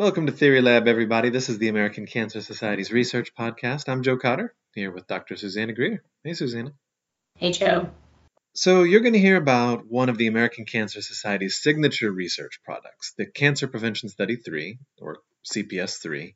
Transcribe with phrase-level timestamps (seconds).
[0.00, 1.28] Welcome to Theory Lab, everybody.
[1.28, 3.86] This is the American Cancer Society's research podcast.
[3.86, 5.36] I'm Joe Cotter, here with Dr.
[5.36, 6.02] Susanna Greer.
[6.24, 6.72] Hey, Susanna.
[7.36, 7.90] Hey, Joe.
[8.54, 13.12] So, you're going to hear about one of the American Cancer Society's signature research products,
[13.18, 16.34] the Cancer Prevention Study 3, or CPS 3,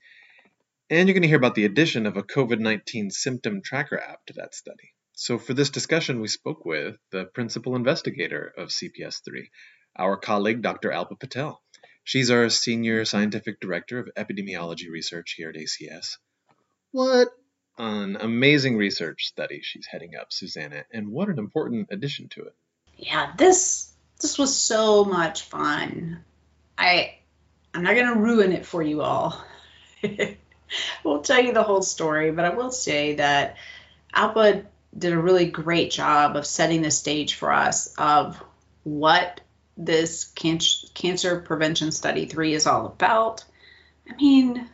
[0.91, 4.27] and you're going to hear about the addition of a COVID 19 symptom tracker app
[4.27, 4.93] to that study.
[5.15, 9.49] So, for this discussion, we spoke with the principal investigator of CPS 3,
[9.97, 10.91] our colleague, Dr.
[10.91, 11.64] Alpa Patel.
[12.05, 16.19] She's our Senior Scientific Director of Epidemiology Research here at ACS.
[16.93, 17.29] What
[17.79, 22.55] an amazing research study she's heading up, Susanna, and what an important addition to it.
[22.99, 23.91] Yeah, this
[24.21, 26.23] this was so much fun.
[26.77, 27.15] I
[27.73, 29.43] I'm not going to ruin it for you all.
[30.05, 30.37] I
[31.03, 33.57] won't tell you the whole story, but I will say that
[34.15, 34.67] Alpa
[34.97, 38.41] did a really great job of setting the stage for us of
[38.85, 39.41] what
[39.77, 40.61] this can-
[40.95, 43.45] cancer prevention study 3 is all about.
[44.09, 44.69] I mean,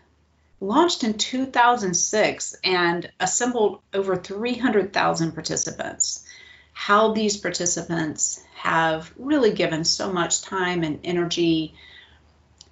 [0.61, 6.25] launched in 2006 and assembled over 300,000 participants.
[6.73, 11.75] How these participants have really given so much time and energy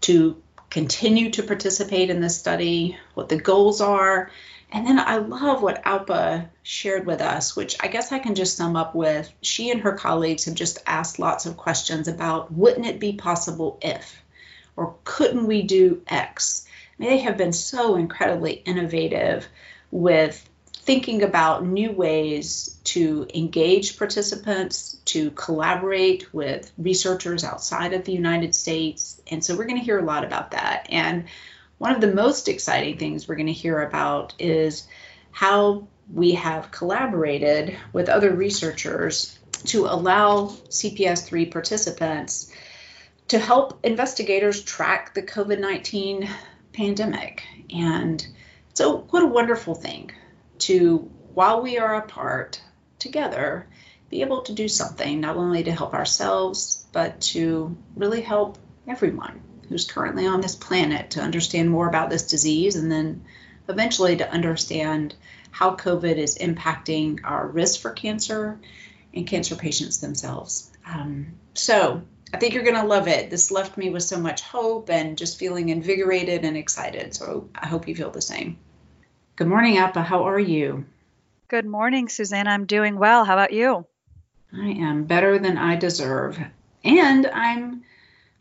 [0.02, 4.30] to continue to participate in this study, what the goals are,
[4.70, 8.56] and then I love what Alpa shared with us, which I guess I can just
[8.56, 12.86] sum up with she and her colleagues have just asked lots of questions about wouldn't
[12.86, 14.22] it be possible if,
[14.76, 16.66] or couldn't we do X?
[16.66, 19.46] I mean, they have been so incredibly innovative
[19.90, 28.12] with thinking about new ways to engage participants, to collaborate with researchers outside of the
[28.12, 29.20] United States.
[29.30, 30.86] And so we're going to hear a lot about that.
[30.90, 31.24] And
[31.78, 34.86] one of the most exciting things we're going to hear about is
[35.30, 42.52] how we have collaborated with other researchers to allow CPS3 participants
[43.28, 46.28] to help investigators track the COVID 19
[46.72, 47.44] pandemic.
[47.72, 48.26] And
[48.74, 50.10] so, what a wonderful thing
[50.60, 50.98] to,
[51.34, 52.60] while we are apart
[52.98, 53.66] together,
[54.10, 59.42] be able to do something not only to help ourselves, but to really help everyone
[59.68, 63.24] who's currently on this planet to understand more about this disease and then
[63.68, 65.14] eventually to understand
[65.50, 68.58] how COVID is impacting our risk for cancer
[69.14, 70.70] and cancer patients themselves.
[70.86, 72.02] Um, so
[72.32, 73.30] I think you're going to love it.
[73.30, 77.14] This left me with so much hope and just feeling invigorated and excited.
[77.14, 78.58] So I hope you feel the same.
[79.36, 80.04] Good morning, Alpa.
[80.04, 80.84] How are you?
[81.48, 82.50] Good morning, Susanna.
[82.50, 83.24] I'm doing well.
[83.24, 83.86] How about you?
[84.52, 86.38] I am better than I deserve.
[86.84, 87.82] And I'm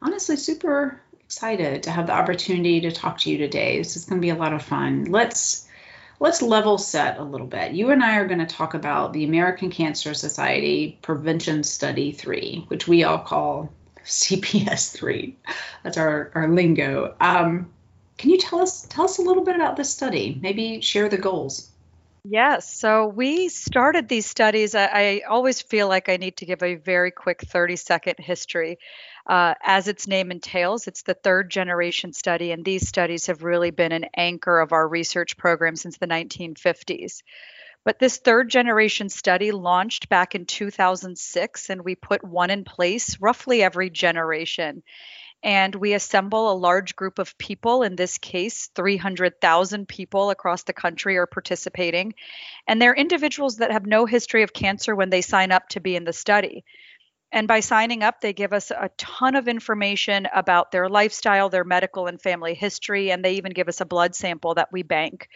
[0.02, 3.78] honestly super excited to have the opportunity to talk to you today.
[3.78, 5.04] This is going to be a lot of fun.
[5.06, 5.68] Let's
[6.22, 7.74] let's level set a little bit.
[7.74, 12.64] You and I are going to talk about the American Cancer Society Prevention Study 3,
[12.70, 13.70] which we all call
[14.06, 15.36] CPS 3.
[15.84, 17.14] That's our, our lingo.
[17.20, 17.74] Um,
[18.18, 20.40] can you tell us tell us a little bit about this study?
[20.42, 21.70] Maybe share the goals.
[22.30, 22.74] Yes.
[22.74, 24.76] So we started these studies.
[24.76, 28.80] I, I, always feel like I need to give a very quick 30 second history.
[29.28, 33.72] Uh, as its name entails, it's the third generation study, and these studies have really
[33.72, 37.22] been an anchor of our research program since the 1950s.
[37.84, 43.20] But this third generation study launched back in 2006, and we put one in place
[43.20, 44.84] roughly every generation
[45.44, 47.84] and we assemble a large group of people.
[47.84, 52.16] In this case, 300,000 people across the country are participating.
[52.68, 55.96] And they're individuals that have no history of cancer when they sign up to be
[55.96, 56.66] in the study.
[57.32, 61.66] And by signing up, they give us a ton of information about their lifestyle, their
[61.66, 65.28] medical and family history, and they even give us a blood sample that we bank.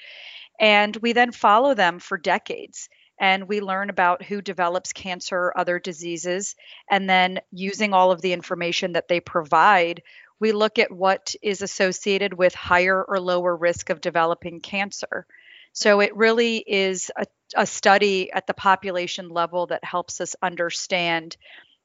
[0.60, 2.88] And we then follow them for decades
[3.20, 6.56] and we learn about who develops cancer other diseases.
[6.90, 10.02] And then using all of the information that they provide,
[10.40, 15.28] we look at what is associated with higher or lower risk of developing cancer.
[15.74, 17.26] So it really is a,
[17.56, 21.38] a study at the population level that helps us understand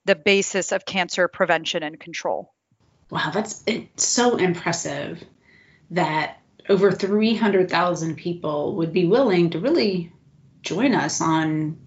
[0.06, 2.55] the basis of cancer prevention and control.
[3.11, 5.22] Wow, that's it's so impressive
[5.91, 6.39] that
[6.69, 10.13] over 300,000 people would be willing to really
[10.63, 11.78] join us on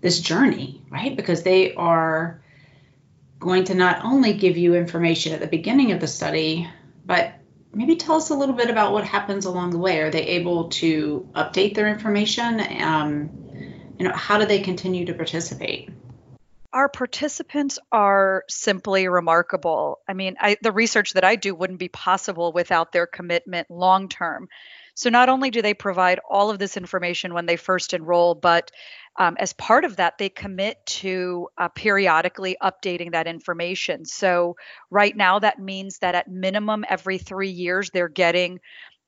[0.00, 1.16] this journey, right?
[1.16, 2.42] Because they are
[3.38, 6.68] going to not only give you information at the beginning of the study,
[7.06, 7.32] but
[7.72, 10.00] maybe tell us a little bit about what happens along the way.
[10.00, 12.60] Are they able to update their information?
[12.82, 13.30] Um,
[13.98, 15.90] you know, how do they continue to participate?
[16.72, 19.98] Our participants are simply remarkable.
[20.08, 24.08] I mean, I, the research that I do wouldn't be possible without their commitment long
[24.08, 24.48] term.
[24.94, 28.70] So not only do they provide all of this information when they first enroll, but
[29.18, 34.04] um, as part of that, they commit to uh, periodically updating that information.
[34.04, 34.56] So,
[34.90, 38.60] right now, that means that at minimum every three years, they're getting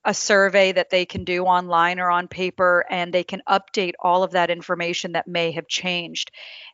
[0.05, 4.23] a survey that they can do online or on paper, and they can update all
[4.23, 6.31] of that information that may have changed.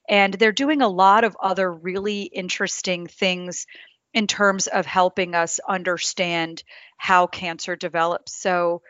[0.08, 3.66] And they're doing a lot of other really interesting things
[4.14, 6.62] in terms of helping us understand
[6.96, 8.34] how cancer develops.
[8.34, 8.82] So,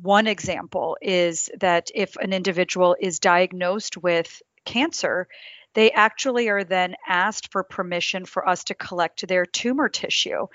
[0.00, 5.26] one example is that if an individual is diagnosed with cancer,
[5.74, 10.46] they actually are then asked for permission for us to collect their tumor tissue.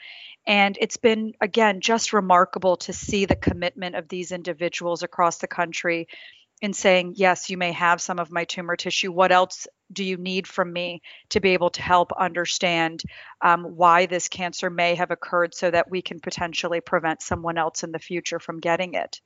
[0.45, 5.47] And it's been, again, just remarkable to see the commitment of these individuals across the
[5.47, 6.07] country
[6.61, 9.11] in saying, Yes, you may have some of my tumor tissue.
[9.11, 13.03] What else do you need from me to be able to help understand
[13.41, 17.83] um, why this cancer may have occurred so that we can potentially prevent someone else
[17.83, 19.21] in the future from getting it?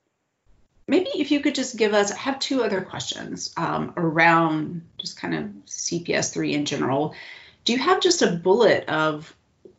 [0.87, 5.19] maybe if you could just give us, I have two other questions um, around just
[5.19, 7.13] kind of CPS3 in general.
[7.65, 9.35] Do you have just a bullet of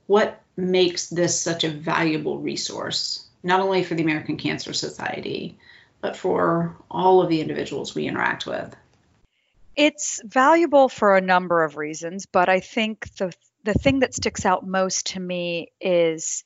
[0.06, 5.56] what makes this such a valuable resource, not only for the American Cancer Society,
[6.00, 8.74] but for all of the individuals we interact with?
[9.76, 13.32] It's valuable for a number of reasons, but I think the
[13.64, 16.44] the thing that sticks out most to me is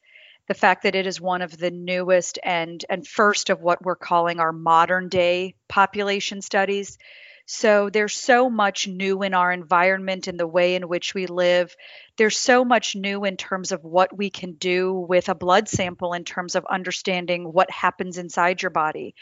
[0.49, 3.97] the fact that it is one of the newest and and first of what we're
[3.97, 6.99] calling our modern day population studies.
[7.47, 11.75] So there's so much new in our environment and the way in which we live.
[12.17, 16.12] There's so much new in terms of what we can do with a blood sample
[16.12, 19.15] in terms of understanding what happens inside your body.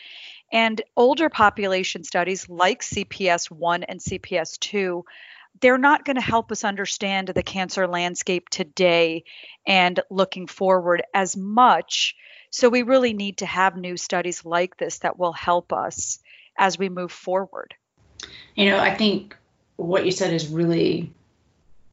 [0.53, 5.05] And older population studies like CPS 1 and CPS 2
[5.61, 9.25] they're not going to help us understand the cancer landscape today
[9.67, 12.15] and looking forward as much.
[12.51, 16.19] So we really need to have new studies like this that will help us
[16.57, 17.75] as we move forward.
[18.55, 19.37] You know, I think
[19.77, 21.13] what you said is really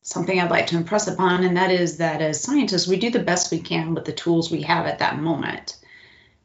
[0.01, 3.19] something I'd like to impress upon, and that is that as scientists, we do the
[3.19, 5.77] best we can with the tools we have at that moment.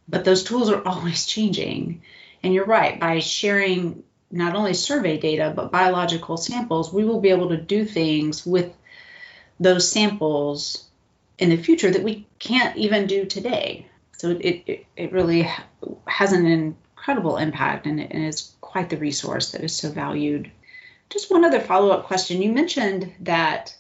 [0.08, 2.02] But those tools are always changing.
[2.42, 7.30] And you're right, by sharing not only survey data, but biological samples, we will be
[7.30, 8.72] able to do things with
[9.60, 10.88] those samples
[11.38, 13.86] in the future that we can't even do today.
[14.16, 15.48] So it, it, it really
[16.06, 20.50] has an incredible impact and, it, and it's quite the resource that is so valued.
[21.10, 22.40] Just one other follow up question.
[22.40, 23.76] You mentioned that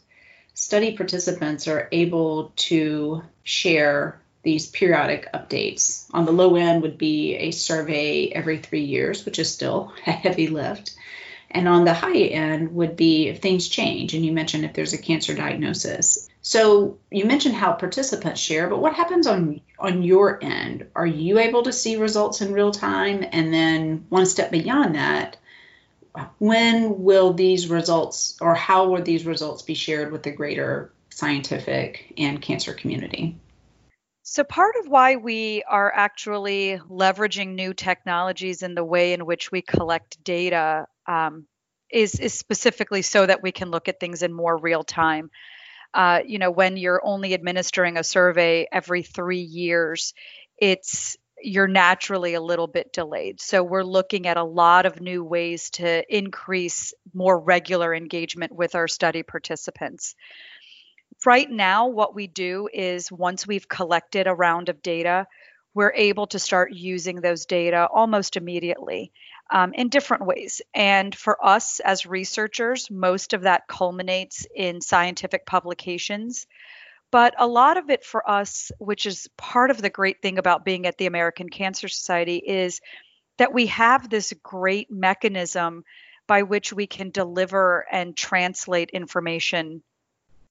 [0.52, 6.04] study participants are able to share these periodic updates.
[6.12, 10.12] On the low end would be a survey every three years, which is still a
[10.12, 10.94] heavy lift.
[11.50, 14.94] And on the high end would be if things change, and you mentioned if there's
[14.94, 16.28] a cancer diagnosis.
[16.42, 20.88] So you mentioned how participants share, but what happens on on your end?
[20.94, 23.24] Are you able to see results in real time?
[23.30, 25.36] And then one step beyond that,
[26.38, 32.12] when will these results or how will these results be shared with the greater scientific
[32.18, 33.36] and cancer community?
[34.24, 39.52] So, part of why we are actually leveraging new technologies in the way in which
[39.52, 41.46] we collect data um,
[41.90, 45.30] is, is specifically so that we can look at things in more real time.
[45.94, 50.14] Uh, you know, when you're only administering a survey every three years,
[50.58, 53.40] it's you're naturally a little bit delayed.
[53.40, 58.76] So we're looking at a lot of new ways to increase more regular engagement with
[58.76, 60.14] our study participants
[61.26, 65.26] right now, what we do is once we've collected a round of data,
[65.74, 69.12] we're able to start using those data almost immediately
[69.52, 70.62] um, in different ways.
[70.74, 76.46] And for us as researchers, most of that culminates in scientific publications.
[77.12, 80.64] But a lot of it for us, which is part of the great thing about
[80.64, 82.80] being at the American Cancer Society, is
[83.36, 85.84] that we have this great mechanism
[86.26, 89.82] by which we can deliver and translate information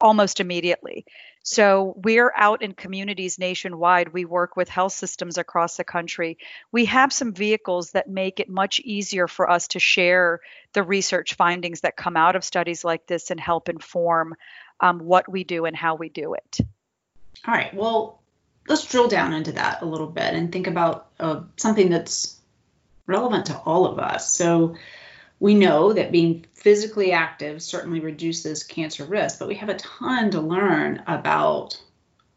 [0.02, 1.06] almost immediately.
[1.44, 4.14] So we're out in communities nationwide.
[4.14, 6.38] We work with health systems across the country.
[6.72, 10.40] We have some vehicles that make it much easier for us to share
[10.74, 14.36] the research findings that come out of studies like this and help inform
[14.80, 16.60] um, what we do and how we do it.
[17.48, 17.74] All right.
[17.74, 18.22] Well,
[18.68, 22.40] let's drill down into that a little bit and think about uh, something that's
[23.08, 24.32] relevant to all of us.
[24.34, 24.76] So,
[25.42, 30.30] we know that being physically active certainly reduces cancer risk, but we have a ton
[30.30, 31.82] to learn about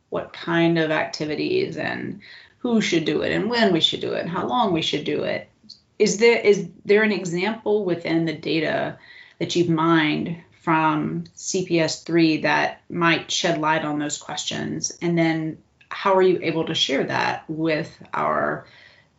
[0.09, 2.21] what kind of activities and
[2.59, 5.05] who should do it and when we should do it and how long we should
[5.05, 5.51] do it.
[5.99, 8.99] Is there is there an example within the data
[9.39, 14.97] that you've mined from CPS3 that might shed light on those questions?
[15.03, 15.59] And then
[15.91, 18.67] how are you able to share that with our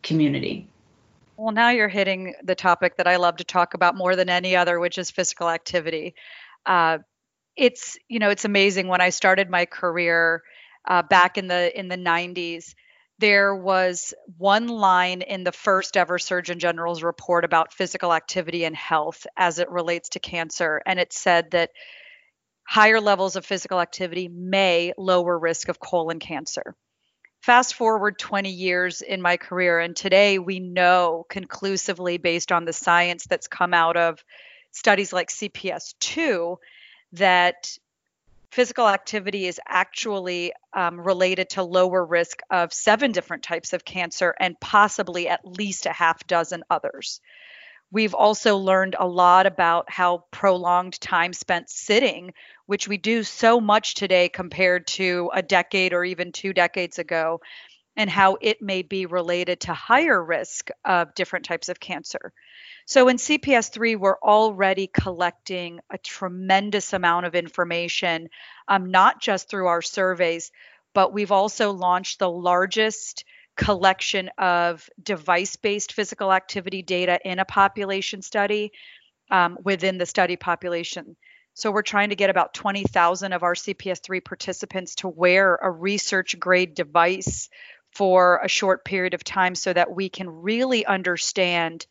[0.02, 0.66] community?
[1.36, 4.56] Well, now you're hitting the topic that I love to talk about more than any
[4.56, 6.14] other, which is physical activity.
[6.64, 6.98] Uh,
[7.56, 10.42] it's you know it's amazing when I started my career
[10.86, 12.74] uh, back in the in the 90s.
[13.18, 18.76] There was one line in the first ever Surgeon General's report about physical activity and
[18.76, 21.70] health as it relates to cancer, and it said that
[22.68, 26.74] higher levels of physical activity may lower risk of colon cancer
[27.46, 32.72] fast forward 20 years in my career, and today we know conclusively, based on the
[32.72, 34.24] science that's come out of
[34.72, 36.56] studies like CPS2,
[37.12, 37.78] that
[38.50, 44.34] physical activity is actually um, related to lower risk of seven different types of cancer
[44.40, 47.20] and possibly at least a half dozen others.
[47.90, 52.34] We've also learned a lot about how prolonged time spent sitting,
[52.66, 57.40] which we do so much today compared to a decade or even two decades ago,
[57.96, 62.32] and how it may be related to higher risk of different types of cancer.
[62.86, 68.28] So in CPS3, we're already collecting a tremendous amount of information,
[68.68, 70.52] um, not just through our surveys,
[70.92, 73.24] but we've also launched the largest
[73.56, 78.72] collection of device based physical activity data in a population study
[79.30, 81.16] um, within the study population.
[81.54, 86.38] So we're trying to get about 20,000 of our CPS3 participants to wear a research
[86.38, 87.48] grade device
[87.92, 91.86] for a short period of time so that we can really understand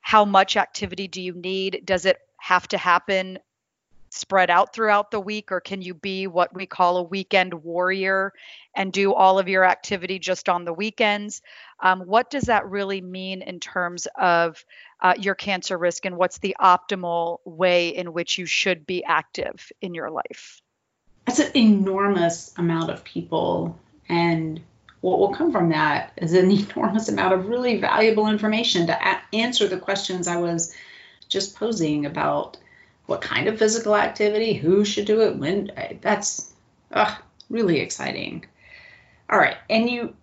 [0.00, 1.82] how much activity do you need?
[1.84, 3.40] Does it have to happen
[4.14, 8.32] spread out throughout the week, or can you be what we call a weekend warrior
[8.74, 11.42] and do all of your activity just on the weekends?
[11.80, 14.64] Um, what does that really mean in terms of
[15.02, 19.70] uh, your cancer risk, and what's the optimal way in which you should be active
[19.80, 20.60] in your life?
[21.26, 23.78] That's an enormous amount of people,
[24.08, 24.60] and
[25.00, 29.22] what will come from that is an enormous amount of really valuable information to a-
[29.34, 30.74] answer the questions I was
[31.28, 32.58] just posing about
[33.06, 35.70] what kind of physical activity, who should do it, when.
[36.00, 36.52] That's
[36.90, 37.14] uh,
[37.50, 38.46] really exciting.
[39.28, 40.14] All right, and you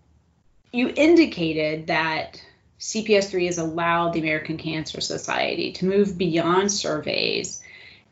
[0.72, 2.42] you indicated that
[2.80, 7.62] CPS3 has allowed the American Cancer Society to move beyond surveys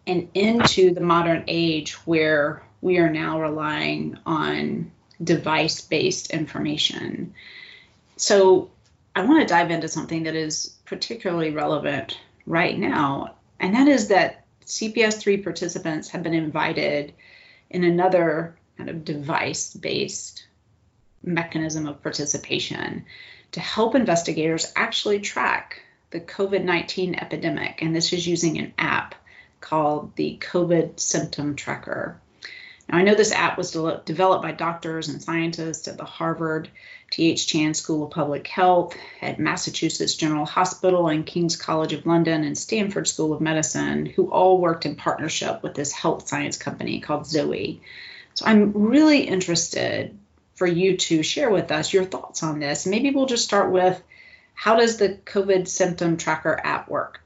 [0.06, 4.92] and into the modern age where we are now relying on
[5.24, 7.34] device based information.
[8.18, 8.70] So,
[9.16, 14.10] I want to dive into something that is particularly relevant right now, and that is
[14.10, 17.14] that CPS3 participants have been invited
[17.70, 20.46] in another kind of device based
[21.24, 23.06] mechanism of participation
[23.52, 27.82] to help investigators actually track the COVID 19 epidemic.
[27.82, 29.16] And this is using an app
[29.60, 32.22] called the COVID Symptom Tracker.
[32.90, 36.70] Now, I know this app was de- developed by doctors and scientists at the Harvard
[37.12, 37.46] T.H.
[37.46, 42.58] Chan School of Public Health, at Massachusetts General Hospital, and King's College of London, and
[42.58, 47.28] Stanford School of Medicine, who all worked in partnership with this health science company called
[47.28, 47.82] Zoe.
[48.34, 50.18] So I'm really interested
[50.56, 52.86] for you to share with us your thoughts on this.
[52.86, 54.02] Maybe we'll just start with
[54.54, 57.22] how does the COVID symptom tracker app work?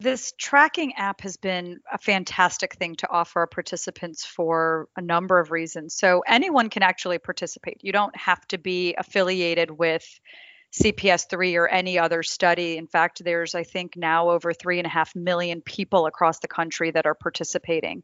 [0.00, 5.38] This tracking app has been a fantastic thing to offer our participants for a number
[5.38, 5.94] of reasons.
[5.94, 7.82] So, anyone can actually participate.
[7.82, 10.02] You don't have to be affiliated with
[10.72, 12.78] CPS3 or any other study.
[12.78, 16.48] In fact, there's, I think, now over three and a half million people across the
[16.48, 18.02] country that are participating.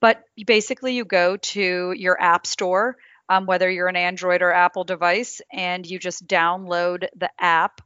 [0.00, 2.96] But basically, you go to your app store,
[3.28, 7.82] um, whether you're an Android or Apple device, and you just download the app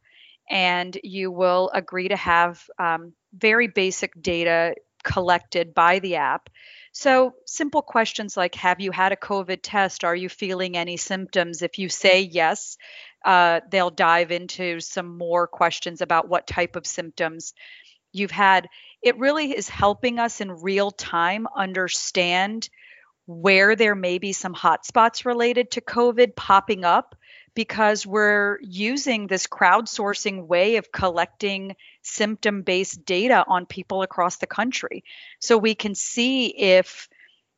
[0.49, 6.49] and you will agree to have um, very basic data collected by the app.
[6.93, 10.05] So, simple questions like Have you had a COVID test?
[10.05, 11.63] Are you feeling any symptoms?
[11.63, 12.79] If you say yes,
[13.25, 17.53] uh, they'll dive into some more questions about what type of symptoms
[18.13, 18.69] you've had.
[19.03, 22.69] It really is helping us in real time understand
[23.27, 27.15] where there may be some hotspots related to COVID popping up
[27.55, 34.47] because we're using this crowdsourcing way of collecting symptom based data on people across the
[34.47, 35.05] country.
[35.39, 37.09] So we can see if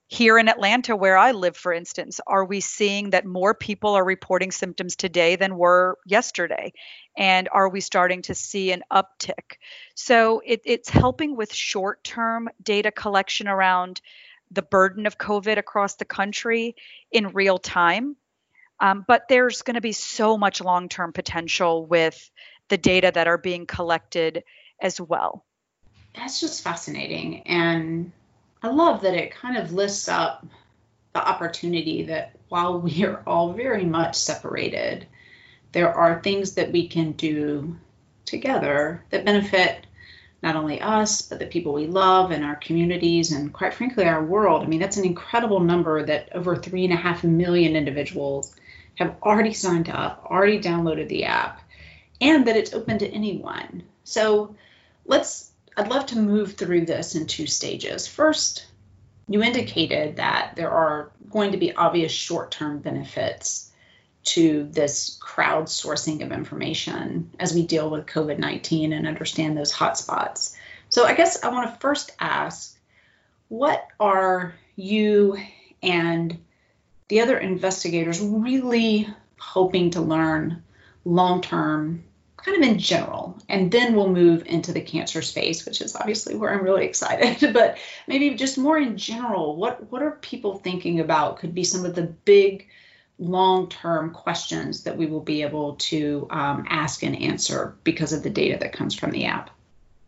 [0.09, 4.05] here in Atlanta, where I live, for instance, are we seeing that more people are
[4.05, 6.73] reporting symptoms today than were yesterday?
[7.17, 9.57] And are we starting to see an uptick?
[9.95, 14.01] So it, it's helping with short term data collection around
[14.53, 16.77] the burden of COVID across the country
[17.11, 18.17] in real time
[18.81, 22.31] um, but there's going to be so much long term potential with
[22.69, 24.45] the data that are being collected
[24.81, 25.45] as well.
[26.15, 27.43] That's just fascinating.
[27.43, 28.13] And
[28.63, 30.47] I love that it kind of lists up
[31.13, 35.07] the opportunity that while we are all very much separated,
[35.73, 37.77] there are things that we can do
[38.25, 39.87] together that benefit
[40.43, 44.23] not only us, but the people we love and our communities and, quite frankly, our
[44.23, 44.63] world.
[44.63, 48.55] I mean, that's an incredible number that over three and a half million individuals
[48.97, 51.63] have already signed up, already downloaded the app,
[52.21, 53.83] and that it's open to anyone.
[54.05, 54.55] So
[55.05, 58.07] let's, I'd love to move through this in two stages.
[58.07, 58.67] First,
[59.29, 63.71] you indicated that there are going to be obvious short term benefits
[64.25, 70.57] to this crowdsourcing of information as we deal with COVID 19 and understand those hotspots.
[70.89, 72.77] So, I guess I want to first ask
[73.49, 75.39] what are you
[75.83, 76.39] and
[77.09, 79.09] the other investigators really
[79.39, 80.63] hoping to learn
[81.05, 82.05] long term
[82.37, 83.39] kind of in general.
[83.49, 87.53] And then we'll move into the cancer space, which is obviously where I'm really excited.
[87.55, 91.85] but maybe just more in general, what, what are people thinking about could be some
[91.85, 92.69] of the big
[93.19, 98.23] long term questions that we will be able to um, ask and answer because of
[98.23, 99.51] the data that comes from the app?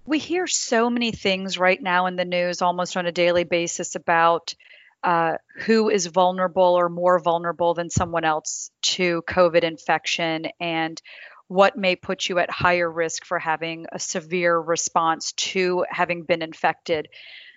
[0.07, 3.95] We hear so many things right now in the news almost on a daily basis
[3.95, 4.55] about
[5.02, 11.00] uh, who is vulnerable or more vulnerable than someone else to COVID infection and
[11.47, 16.43] what may put you at higher risk for having a severe response to having been
[16.43, 17.09] infected.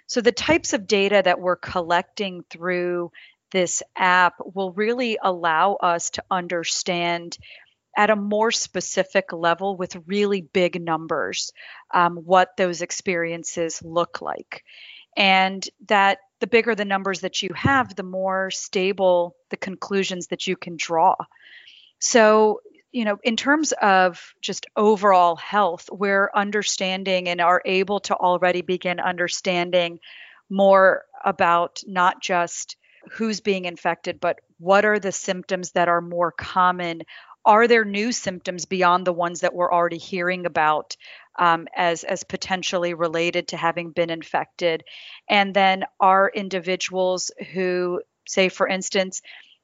[0.08, 3.12] So, the types of data that we're collecting through
[3.52, 7.38] this app will really allow us to understand
[7.98, 11.52] at a more specific level with really big numbers
[11.94, 14.64] um, what those experiences look like.
[15.18, 20.48] And that the bigger the numbers that you have, the more stable the conclusions that
[20.48, 21.16] you can draw.
[22.00, 28.16] So, you know, in terms of just overall health, we're understanding and are able to
[28.16, 30.00] already begin understanding
[30.50, 32.76] more about not just
[33.12, 37.04] who's being infected, but what are the symptoms that are more common?
[37.46, 40.98] Are there new symptoms beyond the ones that we're already hearing about
[41.38, 44.84] um, as as potentially related to having been infected?
[45.30, 49.22] And then are individuals who, say, for instance,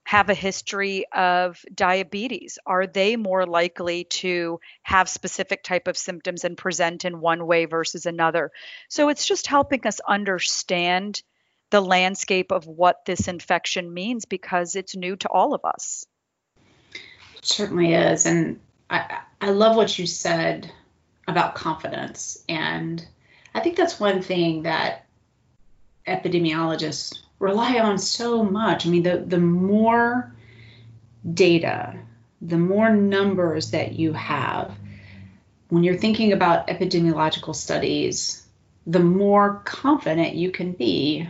[0.08, 6.46] have a history of diabetes are they more likely to have specific type of symptoms
[6.46, 8.50] and present in one way versus another
[8.88, 11.22] so it's just helping us understand
[11.72, 16.06] the landscape of what this infection means because it's new to all of us
[17.36, 20.72] it certainly is and i i love what you said
[21.28, 23.06] about confidence and
[23.54, 25.06] i think that's one thing that
[26.08, 28.86] epidemiologists rely on so much.
[28.86, 30.34] I mean, the, the more
[31.34, 31.96] data,
[32.42, 34.74] the more numbers that you have,
[35.70, 38.48] when you're thinking about epidemiological studies,
[38.86, 41.28] the more confident you can be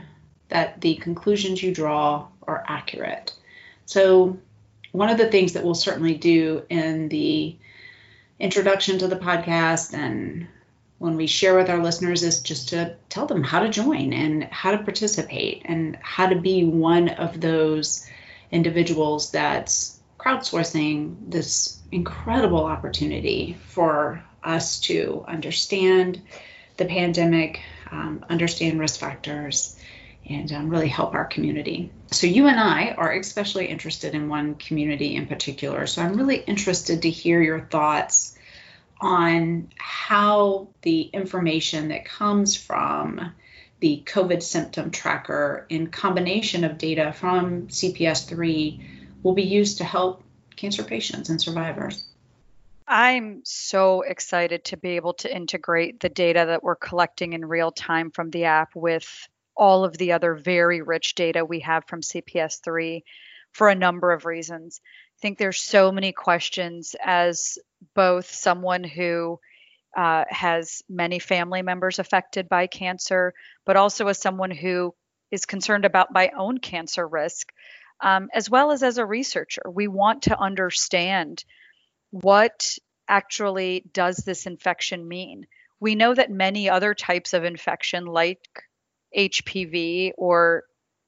[0.50, 3.34] that the conclusions you draw are accurate.
[3.86, 4.38] So,
[4.92, 7.58] one of the things that we'll certainly do in the
[8.39, 10.47] introduction to the podcast and
[11.00, 14.43] when we share with our listeners is just to tell them how to join and
[14.45, 18.06] how to participate and how to be one of those
[18.52, 26.21] individuals that's crowdsourcing this incredible opportunity for us to understand
[26.78, 29.78] the pandemic, um, understand risk factors,
[30.30, 31.92] and um, really help our community.
[32.12, 35.88] So, you and I are especially interested in one community in particular.
[35.88, 38.38] So, I'm really interested to hear your thoughts
[39.00, 43.34] on how the information that comes from
[43.80, 48.84] the COVID symptom tracker in combination of data from CPS3
[49.22, 50.24] will be used to help
[50.56, 52.04] cancer patients and survivors.
[52.88, 57.72] I'm so excited to be able to integrate the data that we're collecting in real
[57.72, 62.02] time from the app with all of the other very rich data we have from
[62.02, 63.04] CPS3
[63.52, 64.82] for a number of reasons.
[65.17, 67.58] I think there's so many questions as
[67.96, 69.39] both someone who
[69.96, 73.34] uh, has many family members affected by cancer,
[73.65, 74.93] but also as someone who
[75.32, 77.52] is concerned about my own cancer risk,
[78.02, 79.63] um, as well as as a researcher.
[79.67, 81.43] We want to understand
[82.12, 85.48] what actually does this infection mean.
[85.80, 88.41] We know that many other types of infection, like
[89.18, 90.64] HPV or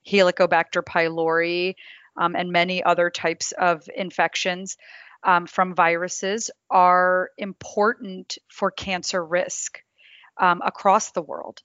[0.10, 1.76] Helicobacter pylori,
[2.18, 4.78] um, and many other types of infections
[5.24, 9.80] um, from viruses are important for cancer risk
[10.40, 11.62] um, across the world.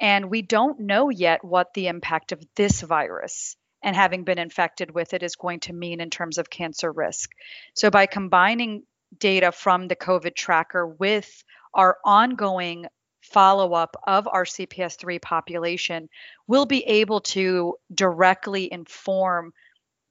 [0.00, 4.90] And we don't know yet what the impact of this virus and having been infected
[4.90, 7.30] with it is going to mean in terms of cancer risk.
[7.74, 8.84] So, by combining
[9.16, 12.86] data from the COVID tracker with our ongoing
[13.32, 16.08] follow up of our CPS3 population,
[16.46, 19.52] we'll be able to directly inform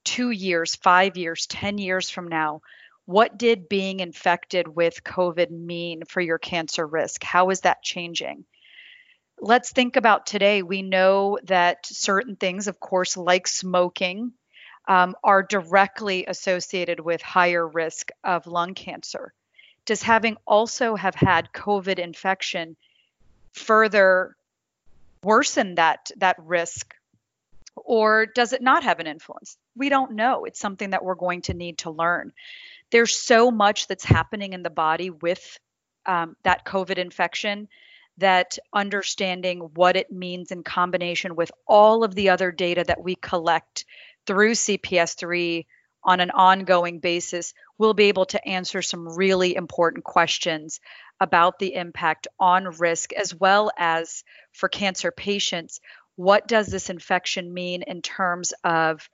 [0.03, 2.61] two years, five years, 10 years from now,
[3.05, 7.23] what did being infected with COVID mean for your cancer risk?
[7.23, 8.45] How is that changing?
[9.39, 10.63] Let's think about today.
[10.63, 14.33] We know that certain things, of course, like smoking,
[14.87, 19.33] um, are directly associated with higher risk of lung cancer.
[19.85, 22.77] Does having also have had COVID infection
[23.53, 24.35] further
[25.23, 26.93] worsen that that risk
[27.75, 29.57] or does it not have an influence?
[29.75, 30.45] We don't know.
[30.45, 32.31] It's something that we're going to need to learn.
[32.91, 35.59] There's so much that's happening in the body with
[36.05, 37.67] um, that COVID infection
[38.19, 43.15] that understanding what it means in combination with all of the other data that we
[43.15, 43.85] collect
[44.27, 45.65] through CPS3
[46.03, 50.79] on an ongoing basis, we'll be able to answer some really important questions
[51.19, 55.79] about the impact on risk as well as for cancer patients.
[56.15, 59.09] What does this infection mean in terms of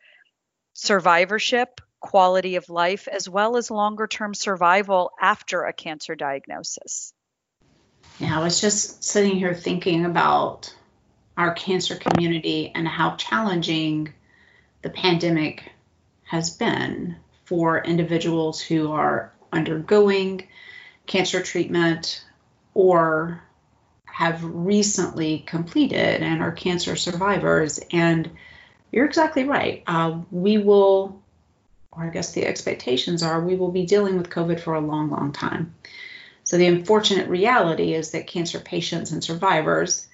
[0.73, 7.13] survivorship, quality of life, as well as longer term survival after a cancer diagnosis?
[8.19, 10.73] Yeah, I was just sitting here thinking about
[11.37, 14.13] our cancer community and how challenging
[14.81, 15.71] the pandemic
[16.29, 17.15] has been
[17.45, 20.47] for individuals who are undergoing
[21.07, 22.23] cancer treatment
[22.75, 23.41] or
[24.05, 27.79] have recently completed and are cancer survivors.
[27.91, 28.29] And
[28.91, 29.81] you're exactly right.
[29.87, 31.19] Uh, we will,
[31.91, 35.09] or I guess the expectations are, we will be dealing with COVID for a long,
[35.09, 35.73] long time.
[36.43, 40.05] So the unfortunate reality is that cancer patients and survivors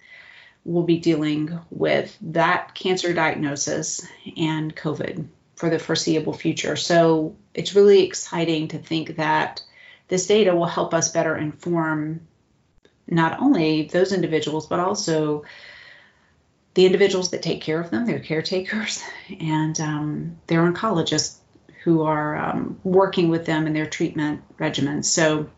[0.64, 6.76] will be dealing with that cancer diagnosis and COVID for the foreseeable future.
[6.76, 9.62] So it's really exciting to think that
[10.08, 12.28] this data will help us better inform
[13.08, 15.46] not only those individuals, but also
[16.74, 19.02] the individuals that take care of them, their caretakers,
[19.40, 21.38] and um, their oncologists
[21.84, 25.06] who are um, working with them in their treatment regimens.
[25.06, 25.50] So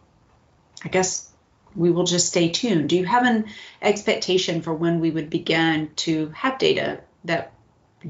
[0.84, 1.32] I guess
[1.76, 2.90] we will just stay tuned.
[2.90, 3.46] Do you have an
[3.82, 7.54] expectation for when we would begin to have data that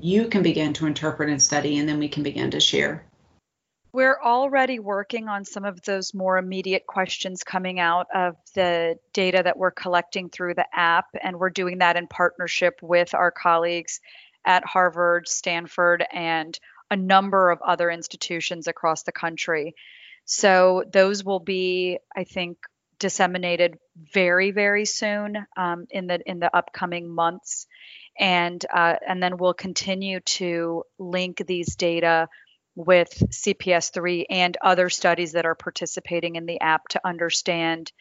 [0.01, 3.05] you can begin to interpret and study, and then we can begin to share?
[3.93, 9.41] We're already working on some of those more immediate questions coming out of the data
[9.43, 13.99] that we're collecting through the app, and we're doing that in partnership with our colleagues
[14.45, 16.59] at Harvard, Stanford, and
[16.91, 19.75] a number of other institutions across the country.
[20.25, 22.57] So those will be, I think,
[22.99, 23.77] disseminated
[24.13, 27.67] very, very soon um, in the in the upcoming months
[28.19, 32.27] and uh, and then we'll continue to link these data
[32.75, 37.91] with CPS3 and other studies that are participating in the app to understand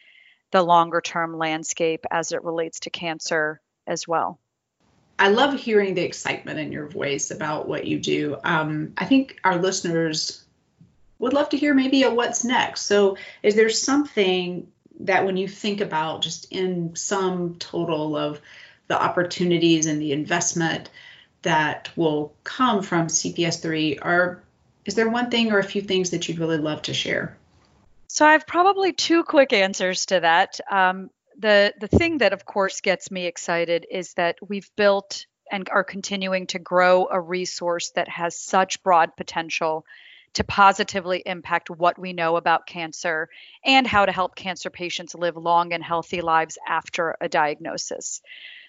[0.51, 4.39] the longer term landscape as it relates to cancer as well.
[5.19, 8.37] I love hearing the excitement in your voice about what you do.
[8.43, 10.45] Um, I think our listeners
[11.17, 12.81] would love to hear maybe a what's next.
[12.81, 14.67] So, is there something
[14.99, 18.41] that when you think about just in sum total of
[18.87, 20.89] the opportunities and the investment
[21.41, 24.41] that will come from CPS3 are
[24.85, 27.37] is there one thing or a few things that you'd really love to share?
[28.07, 30.59] So I have probably two quick answers to that.
[30.71, 35.69] Um, the the thing that of course gets me excited is that we've built and
[35.69, 39.85] are continuing to grow a resource that has such broad potential
[40.33, 43.29] to positively impact what we know about cancer
[43.63, 48.21] and how to help cancer patients live long and healthy lives after a diagnosis.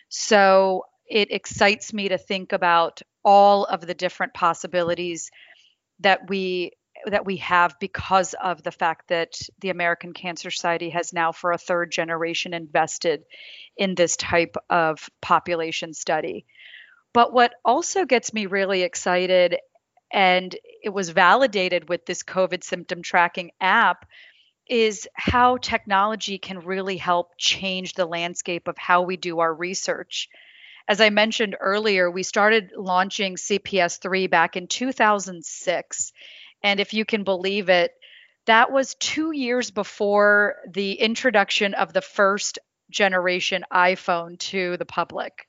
[0.09, 5.31] So it excites me to think about all of the different possibilities
[6.01, 6.73] that we
[7.07, 11.53] that we have because of the fact that the American Cancer Society has now for
[11.53, 13.23] a third generation invested
[13.77, 16.45] in this type of population study.
[17.13, 19.59] But what also gets me really excited
[20.13, 24.07] and it was validated with this COVID symptom tracking app
[24.69, 30.29] is how technology can really help change the landscape of how we do our research.
[30.87, 36.13] As I mentioned earlier, we started launching CPS3 back in 2006.
[36.63, 37.93] And if you can believe it,
[38.47, 42.59] that was two years before the introduction of the first
[42.91, 45.47] generation iPhone to the public.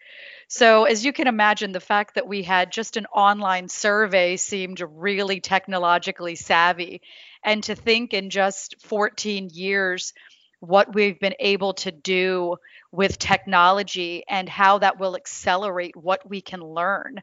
[0.50, 4.82] So, as you can imagine, the fact that we had just an online survey seemed
[4.82, 7.02] really technologically savvy.
[7.44, 10.14] And to think in just 14 years,
[10.60, 12.58] what we've been able to do
[12.92, 17.22] with technology and how that will accelerate what we can learn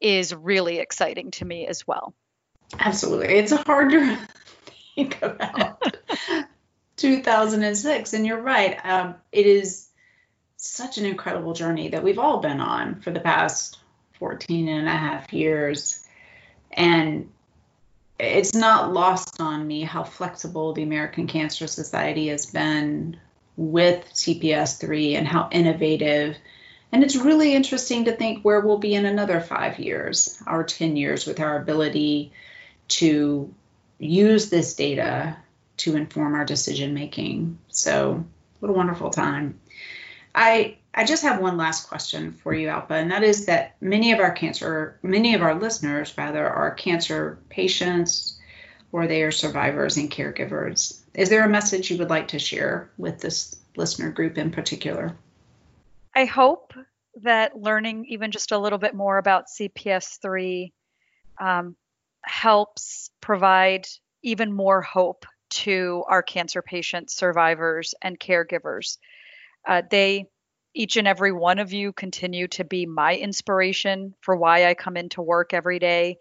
[0.00, 2.14] is really exciting to me as well.
[2.78, 3.34] Absolutely.
[3.34, 4.18] It's hard to
[4.94, 5.82] think about
[6.96, 8.12] 2006.
[8.14, 8.78] And you're right.
[8.82, 9.88] Um, it is
[10.56, 13.78] such an incredible journey that we've all been on for the past
[14.18, 16.04] 14 and a half years.
[16.70, 17.30] And
[18.20, 23.18] it's not lost on me how flexible the American Cancer Society has been
[23.56, 26.36] with CPS3 and how innovative.
[26.92, 30.96] And it's really interesting to think where we'll be in another five years or 10
[30.96, 32.32] years with our ability
[32.88, 33.54] to
[33.98, 35.36] use this data
[35.78, 37.58] to inform our decision making.
[37.68, 38.24] So,
[38.58, 39.60] what a wonderful time.
[40.34, 44.12] I I just have one last question for you, Alpa, and that is that many
[44.12, 48.38] of our cancer, many of our listeners, rather, are cancer patients
[48.92, 51.00] or they are survivors and caregivers.
[51.14, 55.16] Is there a message you would like to share with this listener group in particular?
[56.14, 56.74] I hope
[57.22, 60.72] that learning even just a little bit more about CPS3
[61.40, 61.76] um,
[62.24, 63.86] helps provide
[64.22, 68.98] even more hope to our cancer patients, survivors, and caregivers.
[69.66, 70.26] Uh, they
[70.74, 74.96] each and every one of you continue to be my inspiration for why I come
[74.96, 76.18] into work every day.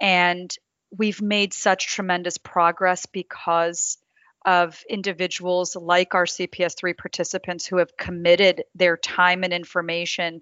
[0.00, 0.54] And
[0.96, 3.98] we've made such tremendous progress because
[4.44, 10.40] of individuals like our CPS3 participants who have committed their time and information,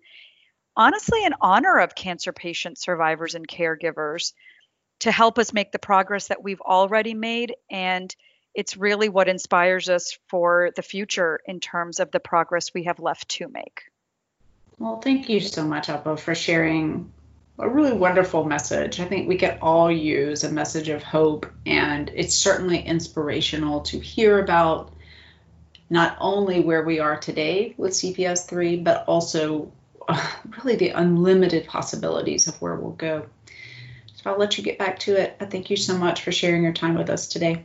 [0.76, 4.32] honestly, in honor of cancer patient survivors and caregivers,
[5.00, 8.14] to help us make the progress that we've already made and
[8.54, 12.98] it's really what inspires us for the future in terms of the progress we have
[12.98, 13.82] left to make.
[14.78, 17.12] Well, thank you so much, Alpa, for sharing
[17.58, 19.00] a really wonderful message.
[19.00, 23.98] I think we could all use a message of hope, and it's certainly inspirational to
[23.98, 24.92] hear about
[25.90, 29.72] not only where we are today with CPS3, but also
[30.08, 30.30] uh,
[30.62, 33.26] really the unlimited possibilities of where we'll go.
[34.14, 35.36] So I'll let you get back to it.
[35.40, 37.64] I thank you so much for sharing your time with us today.